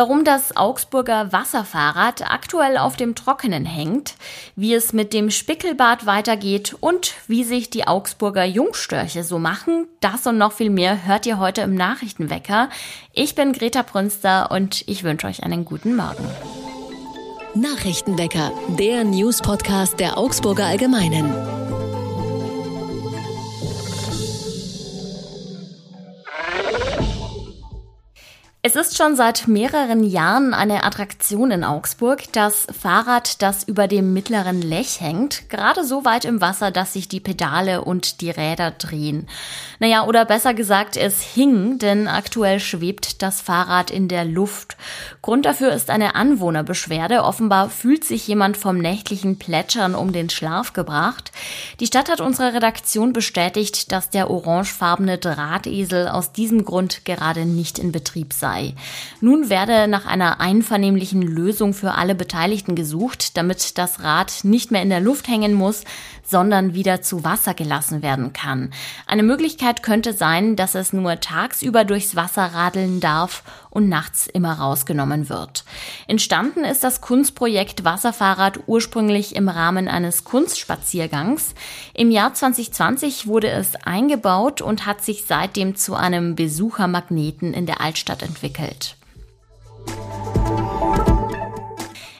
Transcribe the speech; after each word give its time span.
Warum 0.00 0.24
das 0.24 0.56
Augsburger 0.56 1.30
Wasserfahrrad 1.30 2.22
aktuell 2.22 2.78
auf 2.78 2.96
dem 2.96 3.14
Trockenen 3.14 3.66
hängt, 3.66 4.14
wie 4.56 4.72
es 4.72 4.94
mit 4.94 5.12
dem 5.12 5.30
Spickelbad 5.30 6.06
weitergeht 6.06 6.74
und 6.80 7.12
wie 7.28 7.44
sich 7.44 7.68
die 7.68 7.86
Augsburger 7.86 8.46
Jungstörche 8.46 9.24
so 9.24 9.38
machen, 9.38 9.88
das 10.00 10.26
und 10.26 10.38
noch 10.38 10.52
viel 10.52 10.70
mehr 10.70 11.04
hört 11.06 11.26
ihr 11.26 11.38
heute 11.38 11.60
im 11.60 11.74
Nachrichtenwecker. 11.74 12.70
Ich 13.12 13.34
bin 13.34 13.52
Greta 13.52 13.82
Brünster 13.82 14.50
und 14.50 14.88
ich 14.88 15.04
wünsche 15.04 15.26
euch 15.26 15.42
einen 15.42 15.66
guten 15.66 15.94
Morgen. 15.94 16.26
Nachrichtenwecker, 17.54 18.52
der 18.78 19.04
News-Podcast 19.04 20.00
der 20.00 20.16
Augsburger 20.16 20.64
Allgemeinen. 20.64 21.59
Es 28.72 28.76
ist 28.76 28.96
schon 28.96 29.16
seit 29.16 29.48
mehreren 29.48 30.04
Jahren 30.04 30.54
eine 30.54 30.84
Attraktion 30.84 31.50
in 31.50 31.64
Augsburg, 31.64 32.22
das 32.30 32.68
Fahrrad, 32.70 33.42
das 33.42 33.64
über 33.64 33.88
dem 33.88 34.12
mittleren 34.12 34.62
Lech 34.62 35.00
hängt, 35.00 35.50
gerade 35.50 35.82
so 35.84 36.04
weit 36.04 36.24
im 36.24 36.40
Wasser, 36.40 36.70
dass 36.70 36.92
sich 36.92 37.08
die 37.08 37.18
Pedale 37.18 37.82
und 37.82 38.20
die 38.20 38.30
Räder 38.30 38.70
drehen. 38.70 39.26
Naja, 39.80 40.04
oder 40.04 40.24
besser 40.24 40.54
gesagt, 40.54 40.96
es 40.96 41.20
hing, 41.20 41.78
denn 41.78 42.06
aktuell 42.06 42.60
schwebt 42.60 43.22
das 43.22 43.40
Fahrrad 43.40 43.90
in 43.90 44.06
der 44.06 44.24
Luft. 44.24 44.76
Grund 45.20 45.46
dafür 45.46 45.72
ist 45.72 45.90
eine 45.90 46.14
Anwohnerbeschwerde. 46.14 47.24
Offenbar 47.24 47.70
fühlt 47.70 48.04
sich 48.04 48.28
jemand 48.28 48.56
vom 48.56 48.78
nächtlichen 48.78 49.36
Plätschern 49.36 49.96
um 49.96 50.12
den 50.12 50.30
Schlaf 50.30 50.74
gebracht. 50.74 51.32
Die 51.80 51.86
Stadt 51.86 52.08
hat 52.08 52.20
unserer 52.20 52.54
Redaktion 52.54 53.12
bestätigt, 53.12 53.90
dass 53.90 54.10
der 54.10 54.30
orangefarbene 54.30 55.18
Drahtesel 55.18 56.06
aus 56.06 56.30
diesem 56.30 56.64
Grund 56.64 57.04
gerade 57.04 57.46
nicht 57.46 57.80
in 57.80 57.90
Betrieb 57.90 58.32
sei 58.32 58.59
sei. 58.60 58.74
Nun 59.20 59.50
werde 59.50 59.88
nach 59.88 60.06
einer 60.06 60.40
einvernehmlichen 60.40 61.22
Lösung 61.22 61.74
für 61.74 61.94
alle 61.94 62.14
Beteiligten 62.14 62.74
gesucht, 62.74 63.36
damit 63.36 63.78
das 63.78 64.02
Rad 64.02 64.40
nicht 64.44 64.70
mehr 64.70 64.82
in 64.82 64.90
der 64.90 65.00
Luft 65.00 65.28
hängen 65.28 65.54
muss, 65.54 65.84
sondern 66.24 66.74
wieder 66.74 67.02
zu 67.02 67.24
Wasser 67.24 67.54
gelassen 67.54 68.02
werden 68.02 68.32
kann. 68.32 68.70
Eine 69.06 69.22
Möglichkeit 69.22 69.82
könnte 69.82 70.12
sein, 70.12 70.56
dass 70.56 70.74
es 70.74 70.92
nur 70.92 71.18
tagsüber 71.20 71.84
durchs 71.84 72.14
Wasser 72.14 72.46
radeln 72.54 73.00
darf 73.00 73.42
und 73.68 73.88
nachts 73.88 74.26
immer 74.26 74.52
rausgenommen 74.54 75.28
wird. 75.28 75.64
Entstanden 76.06 76.64
ist 76.64 76.84
das 76.84 77.00
Kunstprojekt 77.00 77.84
Wasserfahrrad 77.84 78.60
ursprünglich 78.66 79.34
im 79.36 79.48
Rahmen 79.48 79.88
eines 79.88 80.24
Kunstspaziergangs. 80.24 81.54
Im 81.94 82.10
Jahr 82.10 82.34
2020 82.34 83.26
wurde 83.26 83.48
es 83.48 83.74
eingebaut 83.84 84.60
und 84.60 84.86
hat 84.86 85.04
sich 85.04 85.24
seitdem 85.26 85.76
zu 85.76 85.94
einem 85.94 86.34
Besuchermagneten 86.34 87.54
in 87.54 87.66
der 87.66 87.80
Altstadt 87.80 88.22
entwickelt. 88.22 88.49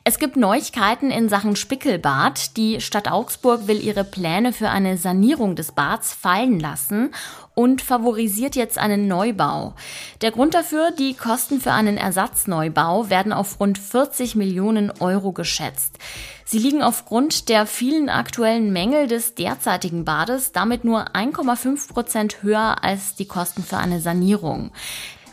Es 0.02 0.18
gibt 0.18 0.36
Neuigkeiten 0.36 1.10
in 1.10 1.28
Sachen 1.28 1.56
Spickelbad. 1.56 2.56
Die 2.56 2.80
Stadt 2.80 3.10
Augsburg 3.10 3.68
will 3.68 3.80
ihre 3.80 4.02
Pläne 4.02 4.52
für 4.52 4.70
eine 4.70 4.96
Sanierung 4.96 5.56
des 5.56 5.72
Bads 5.72 6.14
fallen 6.14 6.58
lassen 6.58 7.14
und 7.54 7.82
favorisiert 7.82 8.56
jetzt 8.56 8.78
einen 8.78 9.06
Neubau. 9.06 9.74
Der 10.22 10.30
Grund 10.30 10.54
dafür, 10.54 10.90
die 10.90 11.14
Kosten 11.14 11.60
für 11.60 11.72
einen 11.72 11.98
Ersatzneubau 11.98 13.10
werden 13.10 13.32
auf 13.32 13.60
rund 13.60 13.78
40 13.78 14.36
Millionen 14.36 14.90
Euro 15.00 15.32
geschätzt. 15.32 15.98
Sie 16.44 16.58
liegen 16.58 16.82
aufgrund 16.82 17.48
der 17.48 17.66
vielen 17.66 18.08
aktuellen 18.08 18.72
Mängel 18.72 19.06
des 19.06 19.36
derzeitigen 19.36 20.04
Bades 20.04 20.50
damit 20.50 20.82
nur 20.82 21.14
1,5 21.14 21.92
Prozent 21.92 22.42
höher 22.42 22.82
als 22.82 23.14
die 23.14 23.26
Kosten 23.26 23.62
für 23.62 23.76
eine 23.76 24.00
Sanierung. 24.00 24.72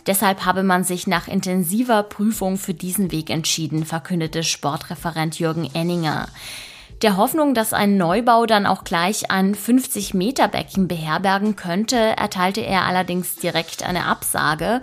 Deshalb 0.07 0.45
habe 0.45 0.63
man 0.63 0.85
sich 0.85 1.05
nach 1.05 1.27
intensiver 1.27 2.01
Prüfung 2.01 2.57
für 2.57 2.73
diesen 2.73 3.11
Weg 3.11 3.29
entschieden, 3.29 3.85
verkündete 3.85 4.41
Sportreferent 4.41 5.37
Jürgen 5.37 5.69
Enninger. 5.73 6.29
Der 7.03 7.15
Hoffnung, 7.15 7.53
dass 7.53 7.73
ein 7.73 7.95
Neubau 7.95 8.47
dann 8.47 8.65
auch 8.65 8.83
gleich 8.83 9.29
ein 9.29 9.53
50-Meter-Becken 9.53 10.87
beherbergen 10.87 11.55
könnte, 11.55 11.95
erteilte 11.95 12.61
er 12.61 12.85
allerdings 12.85 13.35
direkt 13.35 13.83
eine 13.83 14.05
Absage. 14.05 14.81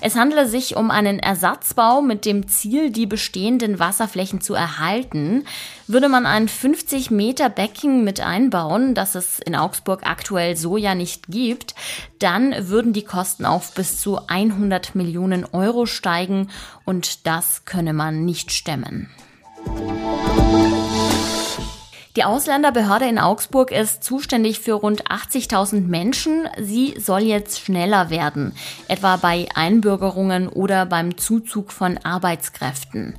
Es 0.00 0.14
handele 0.14 0.46
sich 0.46 0.76
um 0.76 0.92
einen 0.92 1.18
Ersatzbau 1.18 2.02
mit 2.02 2.24
dem 2.24 2.46
Ziel, 2.46 2.90
die 2.92 3.06
bestehenden 3.06 3.80
Wasserflächen 3.80 4.40
zu 4.40 4.54
erhalten. 4.54 5.44
Würde 5.88 6.08
man 6.08 6.24
ein 6.24 6.48
50-Meter-Becken 6.48 8.04
mit 8.04 8.20
einbauen, 8.20 8.94
das 8.94 9.16
es 9.16 9.40
in 9.40 9.56
Augsburg 9.56 10.02
aktuell 10.04 10.56
so 10.56 10.76
ja 10.76 10.94
nicht 10.94 11.26
gibt, 11.26 11.74
dann 12.20 12.54
würden 12.68 12.92
die 12.92 13.04
Kosten 13.04 13.44
auf 13.44 13.74
bis 13.74 14.00
zu 14.00 14.20
100 14.28 14.94
Millionen 14.94 15.44
Euro 15.44 15.86
steigen 15.86 16.48
und 16.84 17.26
das 17.26 17.64
könne 17.64 17.92
man 17.92 18.24
nicht 18.24 18.52
stemmen. 18.52 19.10
Die 22.16 22.24
Ausländerbehörde 22.24 23.04
in 23.04 23.18
Augsburg 23.18 23.70
ist 23.70 24.02
zuständig 24.02 24.58
für 24.60 24.72
rund 24.72 25.04
80.000 25.04 25.86
Menschen. 25.86 26.48
Sie 26.58 26.94
soll 26.98 27.20
jetzt 27.20 27.60
schneller 27.60 28.08
werden, 28.08 28.56
etwa 28.88 29.16
bei 29.16 29.46
Einbürgerungen 29.54 30.48
oder 30.48 30.86
beim 30.86 31.18
Zuzug 31.18 31.72
von 31.72 31.98
Arbeitskräften. 31.98 33.16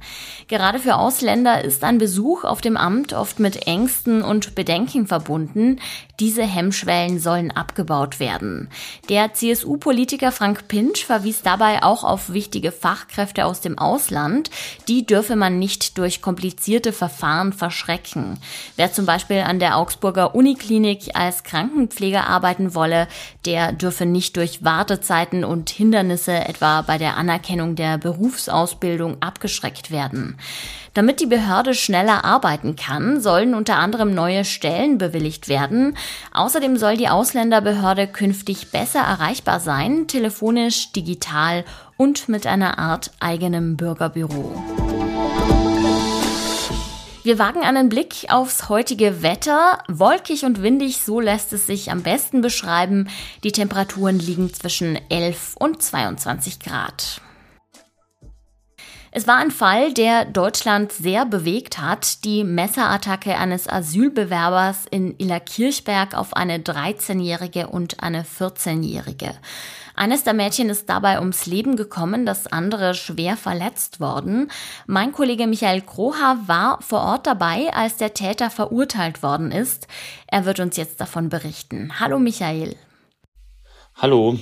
Gerade 0.47 0.79
für 0.79 0.95
Ausländer 0.95 1.63
ist 1.63 1.83
ein 1.83 1.99
Besuch 1.99 2.43
auf 2.43 2.59
dem 2.59 2.75
Amt 2.75 3.13
oft 3.13 3.39
mit 3.39 3.67
Ängsten 3.67 4.23
und 4.23 4.55
Bedenken 4.55 5.05
verbunden. 5.05 5.79
Diese 6.19 6.41
Hemmschwellen 6.41 7.19
sollen 7.19 7.51
abgebaut 7.51 8.19
werden. 8.19 8.67
Der 9.09 9.31
CSU-Politiker 9.31 10.31
Frank 10.31 10.67
Pinch 10.67 11.05
verwies 11.05 11.43
dabei 11.43 11.83
auch 11.83 12.03
auf 12.03 12.33
wichtige 12.33 12.71
Fachkräfte 12.71 13.45
aus 13.45 13.61
dem 13.61 13.77
Ausland. 13.77 14.49
Die 14.87 15.05
dürfe 15.05 15.35
man 15.35 15.59
nicht 15.59 15.99
durch 15.99 16.23
komplizierte 16.23 16.91
Verfahren 16.93 17.53
verschrecken. 17.53 18.39
Wer 18.75 18.86
Wer 18.87 18.93
zum 18.93 19.05
Beispiel 19.05 19.41
an 19.41 19.59
der 19.59 19.75
Augsburger 19.75 20.33
Uniklinik 20.33 21.09
als 21.13 21.43
Krankenpfleger 21.43 22.25
arbeiten 22.25 22.73
wolle, 22.73 23.09
der 23.45 23.73
dürfe 23.73 24.05
nicht 24.05 24.37
durch 24.37 24.63
Wartezeiten 24.63 25.43
und 25.43 25.69
Hindernisse 25.69 26.31
etwa 26.31 26.83
bei 26.83 26.97
der 26.97 27.17
Anerkennung 27.17 27.75
der 27.75 27.97
Berufsausbildung 27.97 29.17
abgeschreckt 29.19 29.91
werden. 29.91 30.37
Damit 30.93 31.19
die 31.19 31.25
Behörde 31.25 31.73
schneller 31.73 32.23
arbeiten 32.23 32.77
kann, 32.77 33.19
sollen 33.19 33.55
unter 33.55 33.75
anderem 33.75 34.15
neue 34.15 34.45
Stellen 34.45 34.97
bewilligt 34.97 35.49
werden. 35.49 35.97
Außerdem 36.31 36.77
soll 36.77 36.95
die 36.95 37.09
Ausländerbehörde 37.09 38.07
künftig 38.07 38.71
besser 38.71 39.01
erreichbar 39.01 39.59
sein, 39.59 40.07
telefonisch, 40.07 40.93
digital 40.93 41.65
und 41.97 42.29
mit 42.29 42.47
einer 42.47 42.79
Art 42.79 43.11
eigenem 43.19 43.75
Bürgerbüro. 43.75 44.86
Wir 47.27 47.39
wagen 47.39 47.61
einen 47.61 47.89
Blick 47.89 48.27
aufs 48.29 48.69
heutige 48.69 49.21
Wetter. 49.21 49.79
Wolkig 49.89 50.45
und 50.45 50.61
windig, 50.63 50.99
so 50.99 51.19
lässt 51.19 51.51
es 51.51 51.67
sich 51.67 51.91
am 51.91 52.01
besten 52.01 52.39
beschreiben. 52.39 53.09
Die 53.43 53.51
Temperaturen 53.51 54.17
liegen 54.17 54.53
zwischen 54.53 54.97
11 55.09 55.57
und 55.57 55.83
22 55.83 56.61
Grad. 56.61 57.19
Es 59.17 59.25
war 59.25 59.37
ein 59.37 59.49
Fall, 59.49 59.93
der 59.93 60.25
Deutschland 60.25 60.91
sehr 60.91 61.25
bewegt 61.25 61.79
hat. 61.79 62.23
Die 62.23 62.43
Messerattacke 62.43 63.35
eines 63.35 63.67
Asylbewerbers 63.67 64.85
in 64.91 65.15
Illerkirchberg 65.17 66.13
auf 66.13 66.35
eine 66.35 66.59
13-Jährige 66.59 67.65
und 67.65 68.03
eine 68.03 68.21
14-Jährige. 68.21 69.33
Eines 69.95 70.23
der 70.23 70.35
Mädchen 70.35 70.69
ist 70.69 70.87
dabei 70.87 71.17
ums 71.17 71.47
Leben 71.47 71.77
gekommen, 71.77 72.27
das 72.27 72.45
andere 72.45 72.93
schwer 72.93 73.37
verletzt 73.37 73.99
worden. 73.99 74.51
Mein 74.85 75.13
Kollege 75.13 75.47
Michael 75.47 75.81
Kroha 75.81 76.37
war 76.45 76.79
vor 76.83 77.01
Ort 77.01 77.25
dabei, 77.25 77.73
als 77.73 77.97
der 77.97 78.13
Täter 78.13 78.51
verurteilt 78.51 79.23
worden 79.23 79.51
ist. 79.51 79.87
Er 80.27 80.45
wird 80.45 80.59
uns 80.59 80.77
jetzt 80.77 81.01
davon 81.01 81.29
berichten. 81.29 81.99
Hallo 81.99 82.19
Michael. 82.19 82.75
Hallo. 83.95 84.37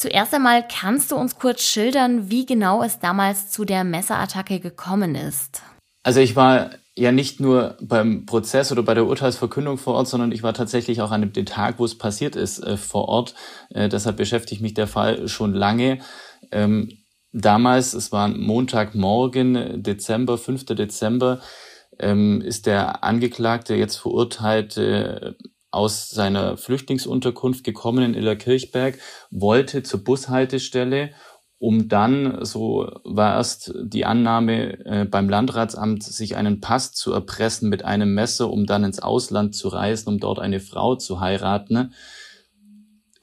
Zuerst 0.00 0.32
einmal 0.32 0.66
kannst 0.66 1.12
du 1.12 1.16
uns 1.16 1.38
kurz 1.38 1.62
schildern, 1.62 2.30
wie 2.30 2.46
genau 2.46 2.82
es 2.82 3.00
damals 3.00 3.50
zu 3.50 3.66
der 3.66 3.84
Messerattacke 3.84 4.58
gekommen 4.58 5.14
ist. 5.14 5.60
Also 6.02 6.20
ich 6.20 6.34
war 6.36 6.70
ja 6.96 7.12
nicht 7.12 7.38
nur 7.38 7.76
beim 7.82 8.24
Prozess 8.24 8.72
oder 8.72 8.82
bei 8.82 8.94
der 8.94 9.04
Urteilsverkündung 9.04 9.76
vor 9.76 9.96
Ort, 9.96 10.08
sondern 10.08 10.32
ich 10.32 10.42
war 10.42 10.54
tatsächlich 10.54 11.02
auch 11.02 11.10
an 11.10 11.30
dem 11.30 11.44
Tag, 11.44 11.78
wo 11.78 11.84
es 11.84 11.98
passiert 11.98 12.34
ist, 12.34 12.60
äh, 12.60 12.78
vor 12.78 13.10
Ort. 13.10 13.34
Äh, 13.68 13.90
deshalb 13.90 14.16
beschäftigt 14.16 14.62
mich 14.62 14.72
der 14.72 14.86
Fall 14.86 15.28
schon 15.28 15.52
lange. 15.52 15.98
Ähm, 16.50 16.90
damals, 17.34 17.92
es 17.92 18.10
war 18.10 18.28
Montagmorgen, 18.28 19.82
Dezember, 19.82 20.38
5. 20.38 20.64
Dezember, 20.64 21.40
ähm, 21.98 22.40
ist 22.40 22.64
der 22.64 23.04
Angeklagte 23.04 23.74
jetzt 23.74 23.96
verurteilt 23.96 24.78
äh, 24.78 25.34
aus 25.70 26.08
seiner 26.08 26.56
Flüchtlingsunterkunft 26.56 27.64
gekommen 27.64 28.04
in 28.04 28.14
Illerkirchberg, 28.14 28.98
wollte 29.30 29.82
zur 29.82 30.02
Bushaltestelle 30.02 31.10
um 31.60 31.88
dann, 31.88 32.42
so 32.42 32.90
war 33.04 33.34
erst 33.34 33.74
die 33.82 34.06
Annahme 34.06 34.82
äh, 34.86 35.04
beim 35.04 35.28
Landratsamt, 35.28 36.02
sich 36.02 36.34
einen 36.34 36.62
Pass 36.62 36.94
zu 36.94 37.12
erpressen 37.12 37.68
mit 37.68 37.84
einem 37.84 38.14
Messer, 38.14 38.50
um 38.50 38.64
dann 38.64 38.82
ins 38.82 38.98
Ausland 38.98 39.54
zu 39.54 39.68
reisen, 39.68 40.08
um 40.08 40.18
dort 40.18 40.38
eine 40.38 40.58
Frau 40.58 40.96
zu 40.96 41.20
heiraten. 41.20 41.92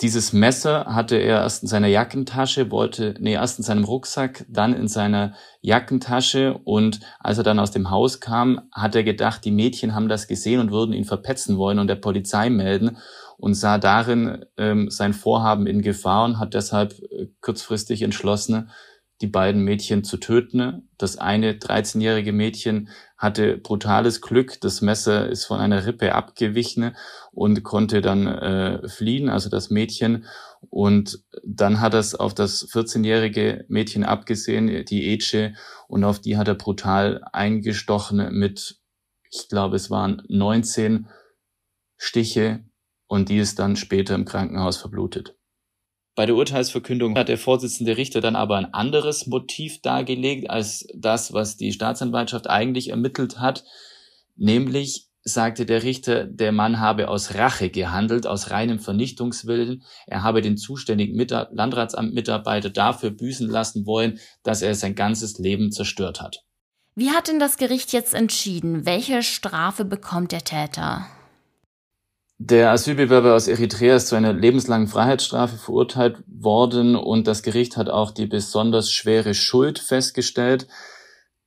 Dieses 0.02 0.32
Messer 0.32 0.86
hatte 0.86 1.16
er 1.16 1.40
erst 1.40 1.64
in 1.64 1.70
seiner 1.70 1.88
Jackentasche, 1.88 2.70
wollte, 2.70 3.16
nee, 3.20 3.34
erst 3.34 3.58
in 3.58 3.64
seinem 3.64 3.84
Rucksack, 3.84 4.46
dann 4.48 4.76
in 4.76 4.88
seiner 4.88 5.34
Jackentasche 5.62 6.60
und 6.66 7.00
als 7.20 7.40
er 7.40 7.44
dann 7.44 7.58
aus 7.58 7.72
dem 7.72 7.90
Haus 7.90 8.20
kam, 8.20 8.70
hat 8.72 8.94
er 8.94 9.04
gedacht, 9.04 9.44
die 9.44 9.52
Mädchen 9.52 9.96
haben 9.96 10.08
das 10.08 10.28
gesehen 10.28 10.60
und 10.60 10.72
würden 10.72 10.94
ihn 10.94 11.06
verpetzen 11.06 11.58
wollen 11.58 11.80
und 11.80 11.88
der 11.88 11.96
Polizei 11.96 12.52
melden 12.52 12.98
und 13.38 13.56
sah 13.56 13.80
darin 13.80 14.46
ähm, 14.58 14.92
sein 14.92 15.14
Vorhaben 15.14 15.66
in 15.66 15.82
Gefahr 15.82 16.26
und 16.26 16.38
hat 16.38 16.54
deshalb 16.54 16.94
äh, 16.94 17.30
kurzfristig 17.42 18.04
entschlossen, 18.04 18.70
die 19.22 19.28
beiden 19.28 19.64
Mädchen 19.64 20.04
zu 20.04 20.18
töten. 20.18 20.90
Das 20.98 21.18
eine 21.18 21.54
13-jährige 21.54 22.34
Mädchen 22.34 22.90
hatte 23.18 23.58
brutales 23.58 24.22
Glück. 24.22 24.62
Das 24.62 24.82
Messer 24.82 25.28
ist 25.28 25.46
von 25.46 25.60
einer 25.60 25.86
Rippe 25.86 26.14
abgewichen 26.14 26.96
und 27.32 27.64
konnte 27.64 28.02
dann 28.02 28.28
äh, 28.28 28.88
fliehen, 28.88 29.30
also 29.30 29.50
das 29.50 29.70
Mädchen. 29.70 30.26
Und 30.70 31.24
dann 31.44 31.80
hat 31.80 31.94
er 31.94 32.00
es 32.00 32.14
auf 32.14 32.36
das 32.36 32.68
14-jährige 32.70 33.66
Mädchen 33.70 34.04
abgesehen, 34.04 34.86
die 34.86 35.14
Ece, 35.14 35.56
und 35.88 36.04
auf 36.04 36.20
die 36.20 36.38
hat 36.38 36.48
er 36.48 36.56
brutal 36.56 37.22
eingestochen 37.32 38.34
mit, 38.34 38.80
ich 39.32 39.48
glaube, 39.50 39.76
es 39.78 39.90
waren 39.90 40.22
19 40.28 41.08
Stiche 41.98 42.66
und 43.08 43.30
die 43.30 43.38
ist 43.38 43.60
dann 43.60 43.76
später 43.76 44.16
im 44.16 44.26
Krankenhaus 44.26 44.78
verblutet. 44.78 45.37
Bei 46.18 46.26
der 46.26 46.36
Urteilsverkündung 46.36 47.16
hat 47.16 47.30
der 47.30 47.38
Vorsitzende 47.38 47.96
Richter 47.96 48.22
dann 48.22 48.36
aber 48.36 48.58
ein 48.58 48.74
anderes 48.74 49.28
Motiv 49.28 49.84
dargelegt 49.84 50.50
als 50.50 50.88
das, 50.96 51.32
was 51.32 51.58
die 51.58 51.72
Staatsanwaltschaft 51.72 52.50
eigentlich 52.50 52.90
ermittelt 52.90 53.40
hat. 53.40 53.64
Nämlich 54.36 55.10
sagte 55.22 55.68
der 55.68 55.84
Richter, 55.84 56.24
der 56.24 56.52
Mann 56.52 56.80
habe 56.80 57.10
aus 57.10 57.36
Rache 57.36 57.70
gehandelt, 57.70 58.26
aus 58.26 58.50
reinem 58.50 58.80
Vernichtungswillen. 58.80 59.84
Er 60.08 60.24
habe 60.24 60.42
den 60.42 60.58
zuständigen 60.58 61.16
Landratsamtmitarbeiter 61.52 62.72
dafür 62.72 63.12
büßen 63.12 63.48
lassen 63.48 63.86
wollen, 63.86 64.18
dass 64.42 64.64
er 64.64 64.74
sein 64.74 64.96
ganzes 64.96 65.38
Leben 65.38 65.72
zerstört 65.72 66.20
hat. 66.20 66.44
Wie 66.96 67.12
hat 67.12 67.28
denn 67.28 67.40
das 67.40 67.58
Gericht 67.58 67.94
jetzt 67.94 68.16
entschieden? 68.16 68.88
Welche 68.88 69.22
Strafe 69.22 69.86
bekommt 69.86 70.32
der 70.32 70.44
Täter? 70.44 71.06
Der 72.40 72.72
Asylbewerber 72.72 73.34
aus 73.34 73.48
Eritrea 73.48 73.96
ist 73.96 74.10
zu 74.10 74.16
einer 74.16 74.32
lebenslangen 74.32 74.88
Freiheitsstrafe 74.88 75.58
verurteilt 75.58 76.24
worden 76.28 76.96
und 76.96 77.26
das 77.26 77.42
Gericht 77.42 77.78
hat 77.78 77.90
auch 77.90 78.12
die 78.12 78.28
besonders 78.28 78.92
schwere 78.92 79.34
Schuld 79.34 79.80
festgestellt. 79.80 80.68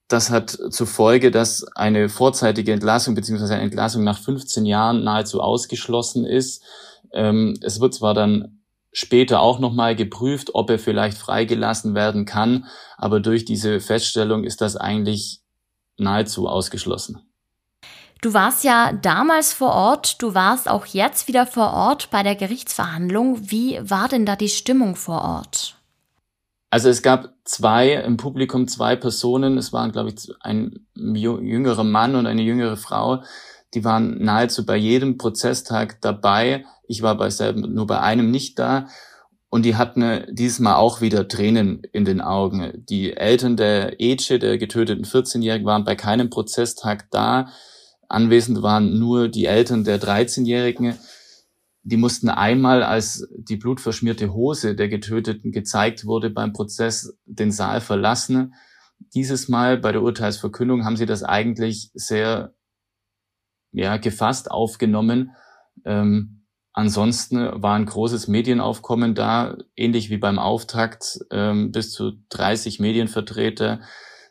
Das 0.08 0.30
hat 0.30 0.50
zur 0.50 0.88
Folge, 0.88 1.30
dass 1.30 1.64
eine 1.76 2.08
vorzeitige 2.08 2.72
Entlassung 2.72 3.14
bzw. 3.14 3.54
eine 3.54 3.62
Entlassung 3.62 4.02
nach 4.02 4.18
15 4.18 4.66
Jahren 4.66 5.04
nahezu 5.04 5.40
ausgeschlossen 5.40 6.24
ist. 6.24 6.64
Ähm, 7.12 7.54
es 7.62 7.80
wird 7.80 7.94
zwar 7.94 8.14
dann 8.14 8.60
später 8.90 9.40
auch 9.40 9.60
nochmal 9.60 9.94
geprüft, 9.94 10.50
ob 10.54 10.70
er 10.70 10.80
vielleicht 10.80 11.16
freigelassen 11.16 11.94
werden 11.94 12.24
kann, 12.24 12.66
aber 12.96 13.20
durch 13.20 13.44
diese 13.44 13.78
Feststellung 13.78 14.42
ist 14.42 14.60
das 14.60 14.74
eigentlich 14.74 15.42
nahezu 15.96 16.48
ausgeschlossen. 16.48 17.29
Du 18.22 18.34
warst 18.34 18.64
ja 18.64 18.92
damals 18.92 19.54
vor 19.54 19.72
Ort, 19.72 20.20
du 20.20 20.34
warst 20.34 20.68
auch 20.68 20.84
jetzt 20.84 21.26
wieder 21.26 21.46
vor 21.46 21.72
Ort 21.72 22.10
bei 22.10 22.22
der 22.22 22.34
Gerichtsverhandlung. 22.36 23.50
Wie 23.50 23.78
war 23.82 24.08
denn 24.08 24.26
da 24.26 24.36
die 24.36 24.50
Stimmung 24.50 24.94
vor 24.94 25.22
Ort? 25.22 25.76
Also 26.68 26.90
es 26.90 27.02
gab 27.02 27.32
zwei 27.44 27.94
im 27.94 28.18
Publikum, 28.18 28.68
zwei 28.68 28.94
Personen. 28.94 29.56
Es 29.56 29.72
waren, 29.72 29.90
glaube 29.90 30.10
ich, 30.10 30.30
ein 30.40 30.86
jüngerer 30.94 31.82
Mann 31.82 32.14
und 32.14 32.26
eine 32.26 32.42
jüngere 32.42 32.76
Frau. 32.76 33.22
Die 33.72 33.84
waren 33.84 34.22
nahezu 34.22 34.66
bei 34.66 34.76
jedem 34.76 35.16
Prozesstag 35.16 36.02
dabei. 36.02 36.66
Ich 36.86 37.00
war 37.00 37.16
bei 37.16 37.30
selben, 37.30 37.72
nur 37.72 37.86
bei 37.86 38.00
einem 38.00 38.30
nicht 38.30 38.58
da. 38.58 38.86
Und 39.48 39.64
die 39.64 39.76
hatten 39.76 40.26
dieses 40.30 40.60
Mal 40.60 40.76
auch 40.76 41.00
wieder 41.00 41.26
Tränen 41.26 41.82
in 41.92 42.04
den 42.04 42.20
Augen. 42.20 42.84
Die 42.88 43.16
Eltern 43.16 43.56
der 43.56 44.00
Ece, 44.00 44.38
der 44.38 44.58
getöteten 44.58 45.04
14-Jährigen, 45.04 45.66
waren 45.66 45.84
bei 45.84 45.96
keinem 45.96 46.30
Prozesstag 46.30 47.10
da. 47.10 47.48
Anwesend 48.10 48.60
waren 48.60 48.98
nur 48.98 49.28
die 49.28 49.46
Eltern 49.46 49.84
der 49.84 50.00
13-Jährigen. 50.00 50.98
Die 51.84 51.96
mussten 51.96 52.28
einmal, 52.28 52.82
als 52.82 53.28
die 53.36 53.56
blutverschmierte 53.56 54.32
Hose 54.32 54.74
der 54.74 54.88
Getöteten 54.88 55.52
gezeigt 55.52 56.04
wurde 56.04 56.28
beim 56.28 56.52
Prozess, 56.52 57.16
den 57.24 57.52
Saal 57.52 57.80
verlassen. 57.80 58.54
Dieses 59.14 59.48
Mal 59.48 59.78
bei 59.78 59.92
der 59.92 60.02
Urteilsverkündung 60.02 60.84
haben 60.84 60.96
sie 60.96 61.06
das 61.06 61.22
eigentlich 61.22 61.92
sehr 61.94 62.52
ja, 63.70 63.96
gefasst 63.96 64.50
aufgenommen. 64.50 65.30
Ähm, 65.84 66.46
ansonsten 66.72 67.62
war 67.62 67.76
ein 67.76 67.86
großes 67.86 68.26
Medienaufkommen 68.26 69.14
da, 69.14 69.56
ähnlich 69.76 70.10
wie 70.10 70.18
beim 70.18 70.40
Auftakt, 70.40 71.20
ähm, 71.30 71.70
bis 71.70 71.92
zu 71.92 72.14
30 72.30 72.80
Medienvertreter 72.80 73.80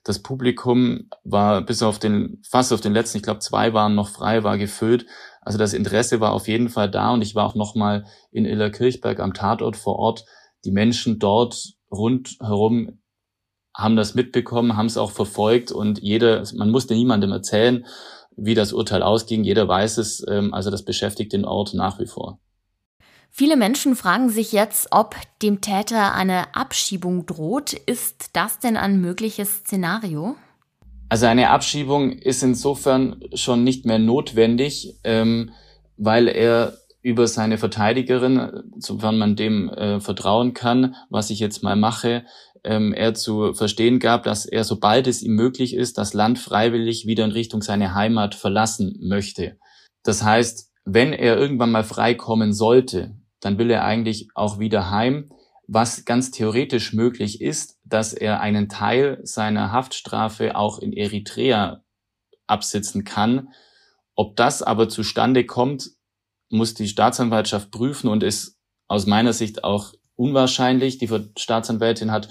das 0.03 0.19
Publikum 0.19 1.09
war 1.23 1.61
bis 1.61 1.83
auf 1.83 1.99
den, 1.99 2.41
fast 2.47 2.73
auf 2.73 2.81
den 2.81 2.93
letzten, 2.93 3.17
ich 3.17 3.23
glaube 3.23 3.39
zwei 3.39 3.73
waren 3.73 3.95
noch 3.95 4.09
frei, 4.09 4.43
war 4.43 4.57
gefüllt. 4.57 5.05
Also 5.41 5.57
das 5.57 5.73
Interesse 5.73 6.19
war 6.19 6.33
auf 6.33 6.47
jeden 6.47 6.69
Fall 6.69 6.89
da 6.89 7.11
und 7.11 7.21
ich 7.21 7.35
war 7.35 7.45
auch 7.45 7.55
nochmal 7.55 8.05
in 8.31 8.45
Illerkirchberg 8.45 9.19
am 9.19 9.33
Tatort 9.33 9.77
vor 9.77 9.97
Ort. 9.97 10.25
Die 10.65 10.71
Menschen 10.71 11.19
dort 11.19 11.73
rundherum 11.91 12.99
haben 13.75 13.95
das 13.95 14.15
mitbekommen, 14.15 14.75
haben 14.75 14.87
es 14.87 14.97
auch 14.97 15.11
verfolgt 15.11 15.71
und 15.71 15.99
jeder, 15.99 16.43
man 16.55 16.69
musste 16.69 16.93
niemandem 16.93 17.31
erzählen, 17.31 17.85
wie 18.35 18.55
das 18.55 18.73
Urteil 18.73 19.03
ausging. 19.03 19.43
Jeder 19.43 19.67
weiß 19.67 19.97
es, 19.97 20.25
ähm, 20.27 20.53
also 20.53 20.71
das 20.71 20.83
beschäftigt 20.83 21.33
den 21.33 21.45
Ort 21.45 21.73
nach 21.73 21.99
wie 21.99 22.07
vor. 22.07 22.39
Viele 23.31 23.55
Menschen 23.55 23.95
fragen 23.95 24.29
sich 24.29 24.51
jetzt, 24.51 24.87
ob 24.91 25.15
dem 25.41 25.61
Täter 25.61 26.13
eine 26.13 26.55
Abschiebung 26.55 27.25
droht. 27.25 27.73
Ist 27.73 28.31
das 28.33 28.59
denn 28.59 28.75
ein 28.75 28.99
mögliches 28.99 29.59
Szenario? 29.59 30.35
Also 31.09 31.25
eine 31.25 31.49
Abschiebung 31.49 32.11
ist 32.11 32.43
insofern 32.43 33.21
schon 33.33 33.63
nicht 33.63 33.85
mehr 33.85 33.99
notwendig, 33.99 34.95
ähm, 35.03 35.51
weil 35.97 36.27
er 36.27 36.77
über 37.01 37.27
seine 37.27 37.57
Verteidigerin, 37.57 38.71
sofern 38.77 39.17
man 39.17 39.35
dem 39.35 39.69
äh, 39.69 39.99
vertrauen 39.99 40.53
kann, 40.53 40.95
was 41.09 41.29
ich 41.29 41.39
jetzt 41.39 41.63
mal 41.63 41.75
mache, 41.75 42.25
ähm, 42.63 42.93
er 42.93 43.13
zu 43.13 43.53
verstehen 43.53 43.99
gab, 43.99 44.23
dass 44.23 44.45
er, 44.45 44.63
sobald 44.63 45.07
es 45.07 45.21
ihm 45.21 45.35
möglich 45.35 45.73
ist, 45.73 45.97
das 45.97 46.13
Land 46.13 46.39
freiwillig 46.39 47.07
wieder 47.07 47.23
in 47.23 47.31
Richtung 47.31 47.61
seine 47.61 47.93
Heimat 47.93 48.35
verlassen 48.35 48.97
möchte. 49.01 49.57
Das 50.03 50.23
heißt, 50.23 50.71
wenn 50.85 51.13
er 51.13 51.37
irgendwann 51.37 51.71
mal 51.71 51.83
freikommen 51.83 52.53
sollte, 52.53 53.15
dann 53.41 53.57
will 53.57 53.69
er 53.71 53.83
eigentlich 53.83 54.29
auch 54.35 54.59
wieder 54.59 54.91
heim, 54.91 55.31
was 55.67 56.03
ganz 56.05 56.31
theoretisch 56.31 56.93
möglich 56.93 57.41
ist, 57.41 57.77
dass 57.83 58.13
er 58.13 58.39
einen 58.39 58.69
Teil 58.69 59.19
seiner 59.23 59.71
Haftstrafe 59.71 60.55
auch 60.55 60.79
in 60.79 60.93
Eritrea 60.93 61.83
absitzen 62.47 63.03
kann. 63.03 63.49
Ob 64.15 64.35
das 64.35 64.63
aber 64.63 64.89
zustande 64.89 65.45
kommt, 65.45 65.91
muss 66.49 66.73
die 66.73 66.87
Staatsanwaltschaft 66.87 67.69
prüfen 67.69 68.09
und 68.09 68.23
ist 68.23 68.57
aus 68.87 69.05
meiner 69.05 69.33
Sicht 69.33 69.63
auch 69.63 69.93
unwahrscheinlich. 70.15 70.97
Die 70.97 71.09
Staatsanwältin 71.37 72.11
hat 72.11 72.29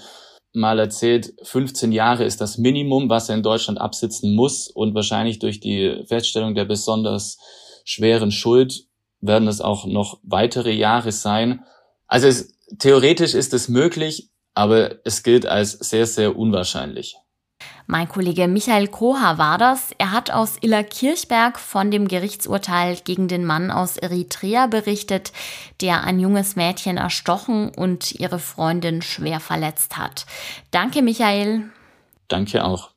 mal 0.53 0.77
erzählt, 0.77 1.33
15 1.43 1.93
Jahre 1.93 2.25
ist 2.25 2.41
das 2.41 2.57
Minimum, 2.57 3.09
was 3.09 3.29
er 3.29 3.35
in 3.35 3.43
Deutschland 3.43 3.79
absitzen 3.79 4.35
muss 4.35 4.67
und 4.67 4.93
wahrscheinlich 4.95 5.39
durch 5.39 5.61
die 5.61 6.03
Feststellung 6.07 6.55
der 6.55 6.65
besonders 6.65 7.37
schweren 7.85 8.31
Schuld 8.31 8.88
werden 9.21 9.47
es 9.47 9.61
auch 9.61 9.85
noch 9.85 10.19
weitere 10.23 10.71
Jahre 10.71 11.11
sein. 11.11 11.63
Also 12.07 12.27
es, 12.27 12.53
theoretisch 12.79 13.33
ist 13.33 13.53
es 13.53 13.69
möglich, 13.69 14.29
aber 14.53 15.05
es 15.05 15.23
gilt 15.23 15.45
als 15.45 15.71
sehr, 15.71 16.05
sehr 16.05 16.37
unwahrscheinlich. 16.37 17.15
Mein 17.87 18.07
Kollege 18.07 18.47
Michael 18.47 18.87
Koha 18.87 19.37
war 19.37 19.57
das. 19.57 19.91
Er 19.97 20.11
hat 20.11 20.29
aus 20.29 20.57
Illerkirchberg 20.61 21.59
von 21.59 21.89
dem 21.89 22.07
Gerichtsurteil 22.07 22.97
gegen 23.03 23.27
den 23.27 23.45
Mann 23.45 23.71
aus 23.71 23.97
Eritrea 23.97 24.67
berichtet, 24.67 25.31
der 25.81 26.03
ein 26.03 26.19
junges 26.19 26.55
Mädchen 26.55 26.97
erstochen 26.97 27.69
und 27.69 28.13
ihre 28.13 28.39
Freundin 28.39 29.01
schwer 29.01 29.39
verletzt 29.39 29.97
hat. 29.97 30.25
Danke, 30.71 31.01
Michael. 31.01 31.71
Danke 32.27 32.63
auch. 32.63 32.91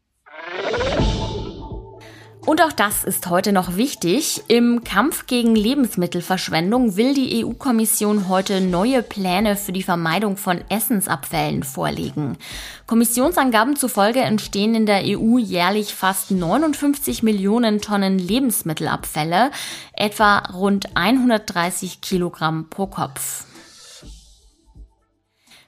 Und 2.45 2.61
auch 2.61 2.73
das 2.73 3.05
ist 3.05 3.31
heute 3.31 3.53
noch 3.53 3.77
wichtig. 3.77 4.43
Im 4.49 4.83
Kampf 4.83 5.27
gegen 5.27 5.55
Lebensmittelverschwendung 5.55 6.97
will 6.97 7.15
die 7.15 7.45
EU-Kommission 7.45 8.29
heute 8.29 8.61
neue 8.61 9.05
Pläne 9.05 9.55
für 9.55 9.71
die 9.71 9.85
Vermeidung 9.85 10.37
von 10.37 10.61
Essensabfällen 10.69 11.63
vorlegen. 11.63 12.37
Kommissionsangaben 12.87 13.77
zufolge 13.77 14.23
entstehen 14.23 14.75
in 14.75 14.87
der 14.87 15.03
EU 15.05 15.39
jährlich 15.39 15.95
fast 15.95 16.33
59 16.33 17.23
Millionen 17.23 17.81
Tonnen 17.81 18.19
Lebensmittelabfälle, 18.19 19.53
etwa 19.93 20.39
rund 20.39 20.97
130 20.97 22.01
Kilogramm 22.01 22.67
pro 22.69 22.89
Kopf. 22.89 23.45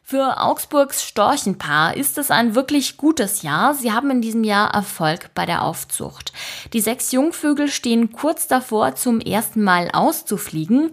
Für 0.06 0.38
Augsburgs 0.42 1.02
Storchenpaar 1.02 1.96
ist 1.96 2.18
es 2.18 2.30
ein 2.30 2.54
wirklich 2.54 2.98
gutes 2.98 3.40
Jahr. 3.40 3.72
Sie 3.72 3.90
haben 3.90 4.10
in 4.10 4.20
diesem 4.20 4.44
Jahr 4.44 4.74
Erfolg 4.74 5.30
bei 5.34 5.46
der 5.46 5.62
Aufzucht. 5.62 6.34
Die 6.74 6.82
sechs 6.82 7.10
Jungvögel 7.10 7.68
stehen 7.68 8.12
kurz 8.12 8.46
davor, 8.46 8.96
zum 8.96 9.18
ersten 9.18 9.62
Mal 9.64 9.90
auszufliegen. 9.90 10.92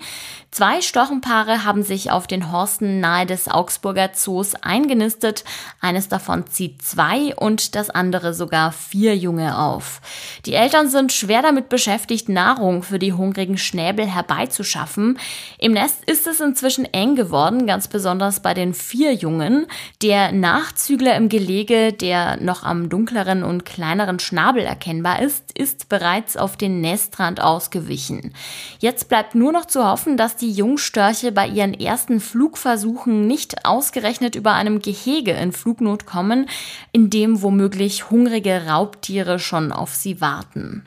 Zwei 0.54 0.82
Stochenpaare 0.82 1.64
haben 1.64 1.82
sich 1.82 2.12
auf 2.12 2.28
den 2.28 2.52
Horsten 2.52 3.00
nahe 3.00 3.26
des 3.26 3.48
Augsburger 3.48 4.12
Zoos 4.12 4.54
eingenistet. 4.56 5.46
Eines 5.80 6.10
davon 6.10 6.46
zieht 6.46 6.82
zwei 6.82 7.34
und 7.38 7.74
das 7.74 7.90
andere 7.90 8.34
sogar 8.34 8.74
vier 8.74 9.16
Junge 9.16 9.58
auf. 9.58 10.02
Die 10.46 10.54
Eltern 10.54 10.90
sind 10.90 11.14
schwer 11.14 11.42
damit 11.42 11.70
beschäftigt, 11.70 12.28
Nahrung 12.28 12.84
für 12.84 13.00
die 13.00 13.14
hungrigen 13.14 13.58
Schnäbel 13.58 14.06
herbeizuschaffen. 14.06 15.18
Im 15.58 15.72
Nest 15.72 16.04
ist 16.04 16.28
es 16.28 16.42
inzwischen 16.42 16.84
eng 16.84 17.16
geworden, 17.16 17.66
ganz 17.66 17.88
besonders 17.88 18.42
bei 18.42 18.54
den 18.54 18.74
vier 18.74 19.14
Jungen. 19.14 19.68
Der 20.02 20.34
Nachzügler 20.34 21.16
im 21.16 21.30
Gelege, 21.30 21.94
der 21.94 22.36
noch 22.42 22.64
am 22.64 22.90
dunkleren 22.90 23.44
und 23.44 23.64
kleineren 23.64 24.20
Schnabel 24.20 24.64
erkennbar 24.64 25.22
ist, 25.22 25.58
ist 25.58 25.88
bereits 25.88 26.36
auf 26.36 26.58
den 26.58 26.82
Nestrand 26.82 27.40
ausgewichen. 27.40 28.34
Jetzt 28.80 29.08
bleibt 29.08 29.34
nur 29.34 29.54
noch 29.54 29.66
zu 29.66 29.88
hoffen, 29.88 30.18
dass 30.18 30.41
die 30.42 30.52
Jungstörche 30.52 31.32
bei 31.32 31.48
ihren 31.48 31.74
ersten 31.74 32.20
Flugversuchen 32.20 33.28
nicht 33.28 33.66
ausgerechnet 33.66 34.36
über 34.36 34.54
einem 34.54 34.82
Gehege 34.82 35.32
in 35.32 35.52
Flugnot 35.52 36.06
kommen, 36.06 36.50
in 36.92 37.10
dem 37.10 37.42
womöglich 37.42 38.10
hungrige 38.10 38.66
Raubtiere 38.68 39.40
schon 39.40 39.72
auf 39.72 39.94
sie 39.96 40.20
warten. 40.20 40.84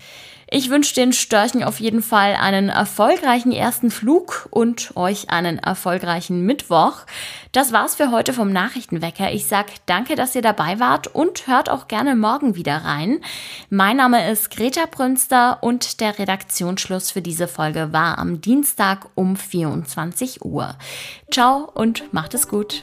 Ich 0.57 0.71
wünsche 0.71 0.95
den 0.95 1.13
Störchen 1.13 1.65
auf 1.65 1.81
jeden 1.81 2.01
Fall 2.01 2.37
einen 2.37 2.69
erfolgreichen 2.69 3.51
ersten 3.51 3.91
Flug 3.91 4.47
und 4.53 4.97
euch 4.97 5.29
einen 5.29 5.59
erfolgreichen 5.59 6.43
Mittwoch. 6.47 7.07
Das 7.51 7.73
war's 7.73 7.97
für 7.97 8.13
heute 8.13 8.33
vom 8.33 8.53
Nachrichtenwecker. 8.53 9.33
Ich 9.33 9.47
sag 9.47 9.67
danke, 9.87 10.15
dass 10.15 10.37
ihr 10.37 10.43
dabei 10.43 10.79
wart 10.79 11.09
und 11.09 11.49
hört 11.49 11.69
auch 11.69 11.89
gerne 11.89 12.15
morgen 12.15 12.55
wieder 12.55 12.85
rein. 12.85 13.21
Mein 13.69 13.97
Name 13.97 14.31
ist 14.31 14.53
Greta 14.53 14.87
Brünster 14.89 15.59
und 15.61 16.01
der 16.01 16.21
Redaktionsschluss 16.21 17.11
für 17.11 17.21
diese 17.21 17.49
Folge 17.49 17.93
war 17.93 18.19
am 18.19 18.41
Dienstag 18.41 19.09
um 19.17 19.35
24 19.35 20.45
Uhr. 20.45 20.77
Ciao 21.33 21.69
und 21.75 22.13
macht 22.13 22.33
es 22.33 22.47
gut. 22.47 22.83